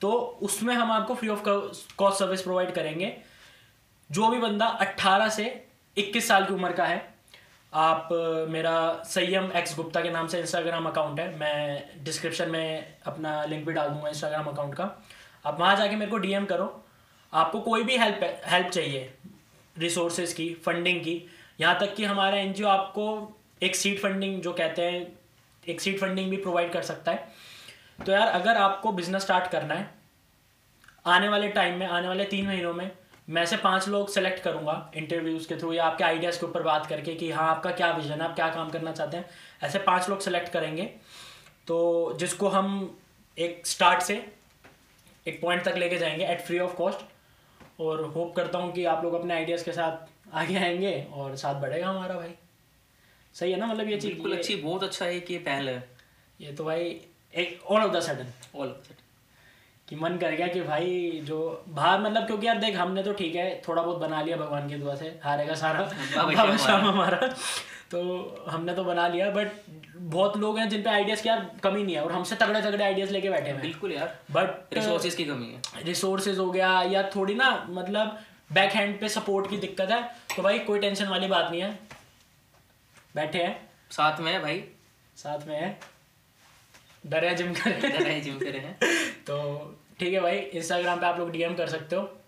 तो 0.00 0.10
उसमें 0.42 0.74
हम 0.74 0.92
आपको 0.92 1.14
free 1.14 1.28
of 1.28 1.42
cost 1.96 2.18
service 2.18 2.42
provide 2.42 2.72
करेंगे। 2.74 3.16
जो 4.10 4.28
भी 4.28 4.38
बंदा 4.38 4.66
18 4.80 5.28
से 5.28 5.44
21 5.96 6.28
साल 6.28 6.44
की 6.46 6.54
उम्र 6.54 6.72
का 6.72 6.84
है 6.84 7.14
आप 7.72 8.08
मेरा 8.50 9.02
सयम 9.06 9.50
एक्स 9.56 9.74
गुप्ता 9.76 10.00
के 10.00 10.10
नाम 10.10 10.26
से 10.28 10.38
इंस्टाग्राम 10.40 10.86
अकाउंट 10.86 11.20
है। 11.20 11.36
मैं 11.38 12.04
डिस्क्रिप्शन 12.04 12.50
में 12.50 12.94
अपना 13.06 13.44
लिंक 13.44 13.66
भी 13.66 13.72
डाल 13.72 13.88
दूँगा 13.88 14.08
इंस्टाग्राम 14.08 14.46
अकाउंट 14.46 14.74
का। 14.74 14.84
आप 15.46 15.60
वहाँ 15.60 15.76
जाके 15.76 15.96
मेरे 15.96 16.10
को 16.10 16.18
डीएम 16.18 16.44
करो। 16.44 16.84
आपको 17.32 17.60
कोई 17.60 17.82
भी 17.82 17.96
हेल्प 17.96 18.20
हेल्प 18.46 18.68
चाहिए 18.68 19.12
रिसोर्सेज 19.76 20.32
की 20.32 20.54
फंडिंग 20.54 21.00
की, 21.00 21.22
यहाँ 21.60 21.78
तक 21.80 21.94
कि 21.94 22.04
हमारा 22.04 22.36
एनजीओ 22.36 22.66
आपको 22.66 23.06
एक 23.62 23.76
सीट 23.76 24.00
फंडिंग 24.00 24.40
जो 24.42 24.52
कहते 24.52 24.82
हैं, 24.82 25.06
एक 25.68 25.80
सीट 25.80 26.00
फंडिंग 26.00 26.30
भी 26.30 26.36
प्रोवाइड 26.36 26.72
कर 26.72 26.82
सकता 26.82 27.12
है। 27.12 27.28
तो 28.06 28.12
यार, 28.12 28.26
अगर 28.26 28.56
आपको 28.56 28.92
बिज़नेस 28.92 29.22
स्टार्ट 29.22 29.50
करना 29.50 29.74
है, 29.74 29.90
आने 31.06 31.28
वाले 31.28 31.48
टाइम 31.48 31.78
में, 31.78 31.86
आने 31.86 32.08
वाले 32.08 32.24
तीन 32.24 32.46
महीनों 32.46 32.74
में 32.74 32.90
मैं 33.30 33.44
से 33.46 33.56
पाँच 33.56 33.88
लोग 33.88 34.08
सेलेक्ट 34.08 34.42
करूँगा 34.42 34.92
इंटरव्यूज़ 34.96 35.48
के 35.48 35.56
थ्रू 35.56 35.72
या 35.72 35.84
आपके 35.84 36.04
आइडियाज़ 36.04 36.40
के 36.40 36.46
ऊपर 36.46 36.62
बात 36.62 36.86
करके 36.86 37.14
कि 37.14 37.30
हाँ 37.30 37.48
आपका 37.50 37.70
क्या 37.70 37.90
विजन 37.92 38.12
है 38.12 38.20
आप 38.20 38.34
क्या 38.34 38.48
काम 38.48 38.70
करना 38.70 38.92
चाहते 38.92 39.16
हैं। 39.16 39.28
ऐसे 39.62 39.78
पाँच 39.78 40.08
लोग 40.08 40.20
सेलेक्ट 40.20 40.48
करेंगे। 40.48 40.84
तो 41.66 42.16
जिसको 42.18 42.48
हम 42.48 42.98
एक 43.38 43.66
स्टार्ट 43.66 44.02
से 44.02 44.14
एक 45.26 45.40
पॉइंट 45.40 45.64
तक 45.64 45.76
लेके 45.76 45.98
जाएँगे 45.98 46.24
एट 46.24 46.40
फ्री 46.40 46.58
ऑफ़ 46.58 46.74
कॉस्ट 46.74 47.80
और 47.80 48.04
होप 48.04 48.34
करता 48.36 48.58
हूँ 48.58 48.72
कि 48.72 48.84
आप 48.84 49.04
लोग 49.04 49.14
अपने 49.14 49.34
आइडियाज़ 49.34 49.64
के 49.64 49.72
साथ 49.72 50.08
आगे 50.34 50.56
आएँगे 50.58 51.06
और 51.12 51.36
साथ 51.36 51.60
बढ़ेगा 51.62 51.88
हमारा 51.88 52.14
भाई। 52.14 52.34
सही 53.34 53.52
है 53.52 53.58
ना 53.58 53.66
मतलब 53.66 53.88
ये 53.88 53.96
चीज़? 53.96 54.12
बिल्कुल 54.12 54.36
अच्छी 54.36 54.56
बहुत 54.56 54.82
अच्छा 54.82 55.04
है 55.04 55.20
कि 55.20 55.38
पहल 55.38 55.68
है। 55.68 55.88
ये 56.40 56.52
तो 56.52 56.64
भाई 56.64 57.00
एक 57.34 57.60
all 57.66 57.82
of 57.82 57.92
the 57.92 58.00
sudden 58.00 58.32
all 58.58 58.74
कि 59.90 59.96
मन 59.96 60.16
कर 60.16 60.30
गया 60.30 60.46
कि 60.46 60.60
भाई 60.60 61.20
जो 61.24 61.64
बाहर 61.68 62.00
मतलब 62.00 62.26
क्योंकि 62.26 62.46
यार 62.46 62.58
देख 62.58 62.76
हमने 62.76 63.02
तो 63.02 63.12
ठीक 63.12 63.34
है 63.34 63.62
थोड़ा 63.68 63.82
बहुत 63.82 63.98
बना 63.98 64.22
लिया 64.22 64.36
भगवान 64.36 64.68
की 64.68 64.74
दुआ 64.74 64.94
से 64.94 65.20
हारेगा 65.24 65.54
सारा। 65.54 65.80
बाबा 66.16 66.56
श्याम 66.56 66.80
हमारा। 66.80 67.16
तो 67.90 68.00
हमने 68.48 68.74
तो 68.74 68.84
बना 68.84 69.08
लिया 69.08 69.30
बट 69.30 69.52
बहुत 69.96 70.36
लोग 70.36 70.58
हैं 70.58 70.68
जिन 70.68 70.82
पे 70.82 70.90
आइडियाज़ 70.90 71.22
की 71.22 71.28
यार 71.28 71.50
कमी 71.62 71.82
नहीं 71.84 71.94
है 71.96 72.02
और 72.04 72.12
हमसे 72.12 72.36
तगड़े 72.36 72.60
तगड़े 72.62 72.84
आइडियाज़ 72.84 73.10
लेके 73.10 73.30
बैठे 73.30 73.50
हैं। 73.50 73.60
बिल्कुल 73.60 73.92
यार 73.92 74.18
बट 74.30 74.74
रिसोर्सेज 74.74 75.14
की 75.14 75.24
कमी 75.24 75.46
है। 75.46 75.84
रिसोर्सेज 75.84 76.38
हो 76.38 76.50
गया 76.50 76.82
या 76.82 77.02
थोड़ी 77.16 77.34
ना 77.34 77.66
मतलब 77.70 78.18
बैक 78.52 78.72
हैंड 78.72 79.00
पे 79.00 79.08
सपोर्ट 79.08 79.50
की 79.50 79.56
दिक्कत 79.56 79.90
है 79.90 80.02
तो 80.36 80.42
भाई 80.42 80.58
कोई 80.58 80.78
टेंशन 80.78 81.08
वाली 81.08 81.26
बात 81.26 81.50
नहीं 81.50 81.62
है। 81.62 81.78
बैठे 83.14 83.42
हैं। 83.42 83.68
साथ 83.90 84.20
में 84.20 84.32
है 84.32 84.40
भाई। 84.42 84.64
साथ 85.16 85.46
में 85.48 85.56
है। 85.60 85.78
डरे 87.06 87.34
जिम 87.34 87.52
कर। 87.52 87.84
इधर 87.84 88.06
है 88.06 88.20
जिम 88.20 88.38
करे 88.38 88.58
हैं। 88.58 88.78
तो 89.26 89.64
ठीक 90.00 90.14
है 90.14 90.20
भाई 90.20 90.38
इंस्टाग्राम 90.38 91.00
पे 91.00 91.06
आप 91.06 91.18
लोग 91.18 91.30
डीएम 91.30 91.54
कर 91.54 91.66
सकते 91.66 91.96
हो। 91.96 92.18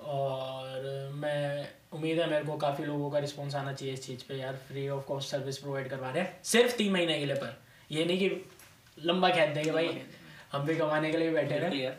और 0.00 1.10
मैं 1.14 1.68
उम्मीद 1.92 2.20
है 2.20 2.30
मेरे 2.30 2.44
को 2.44 2.56
काफ़ी 2.56 2.84
लोगों 2.84 3.10
का 3.10 3.18
रिस्पॉन्स 3.18 3.54
आना 3.54 3.72
चाहिए 3.72 3.94
इस 3.94 4.06
चीज़ 4.06 4.28
पे 4.28 4.34
यार। 4.34 4.56
Free 4.56 4.88
of 4.88 5.04
cost 5.04 5.30
service 5.30 5.58
provide 5.58 5.88
करवा 5.88 6.10
रहे 6.10 6.22
हैं। 6.22 6.40
सिर्फ़ 6.44 6.76
तीन 6.76 6.92
महीने 6.92 7.18
के 7.18 7.26
लिए 7.26 7.36
पर। 7.36 7.62
ये 7.90 8.04
नहीं 8.04 8.18
कि 8.18 8.50
लंबा 9.04 9.28
खेत 9.28 9.50
देंगे 9.50 9.70
भाई। 9.70 10.02
हम 10.52 10.66
भी 10.66 10.76
कमाने 10.76 11.10
के 11.10 11.18
लिए 11.18 11.30
बैठे 11.30 11.58
रहे। 11.58 11.90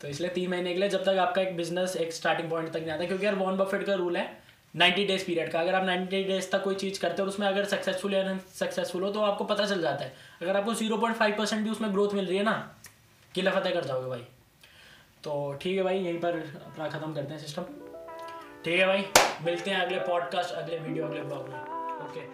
तो 0.00 0.08
इसलिए 0.08 0.30
तीन 0.30 0.50
महीने 0.50 0.72
के 0.72 0.80
लिए 0.80 0.88
जब 0.88 1.02
तक 1.02 1.08
आपका 1.08 1.42
एक 1.42 1.56
बिज़नेस 1.56 1.96
एक 1.96 2.12
स्टार्टिंग 2.12 2.50
पॉइंट 2.50 2.70
तक 2.70 2.76
नहीं 2.76 2.90
आता 2.90 3.04
क्योंकि 3.04 3.26
यार 3.26 3.34
वॉन 3.34 3.56
बफेट 3.56 3.86
का 3.86 3.94
रूल 3.94 4.16
है 4.16 4.39
90 4.74 5.04
डेज़ 5.06 5.24
पीरियड 5.26 5.50
का। 5.52 5.60
अगर 5.60 5.74
आप 5.74 5.84
90 5.84 6.22
डेज़ 6.24 6.50
तक 6.50 6.62
कोई 6.64 6.74
चीज़ 6.74 7.00
करते 7.00 7.22
हो 7.22 7.22
और 7.22 7.28
उसमें 7.28 7.46
अगर 7.46 7.64
सक्सेसफुल 7.66 8.14
या 8.14 8.38
सक्सेसफुल 8.54 9.02
हो 9.02 9.10
तो 9.10 9.20
आपको 9.22 9.44
पता 9.44 9.66
चल 9.66 9.80
जाता 9.82 10.04
है। 10.04 10.12
अगर 10.42 10.56
आपको 10.56 10.74
0.5 10.74 11.36
परसेंट 11.38 11.62
भी 11.64 11.70
उसमें 11.70 11.92
ग्रोथ 11.92 12.14
मिल 12.14 12.26
रही 12.26 12.36
है 12.36 12.42
ना, 12.42 12.54
किला 13.34 13.50
फतेह 13.50 13.72
कर 13.72 13.84
जाओगे 13.84 14.08
भाई। 14.08 14.26
तो 15.24 15.52
ठीक 15.62 15.76
है 15.76 15.82
भाई, 15.82 15.98
यहीं 15.98 16.18
पर 16.18 16.38
अपना 16.66 16.88
ख़त्म 16.88 17.12
करते 17.14 17.32
हैं 17.32 17.40
सिस्टम 17.40 17.62
ठीक 18.64 18.78
है 18.80 18.86
भाई, 18.86 19.04
मिलते 19.44 19.70
हैं 19.70 19.80
अगले 19.80 19.98
पॉडकास्ट 20.02 20.54
अगले 20.54 20.78
वीडियो 20.78 21.06
अगले 21.06 21.20
ब्लॉग 21.22 21.48
में। 21.48 21.58
ओके 22.00 22.28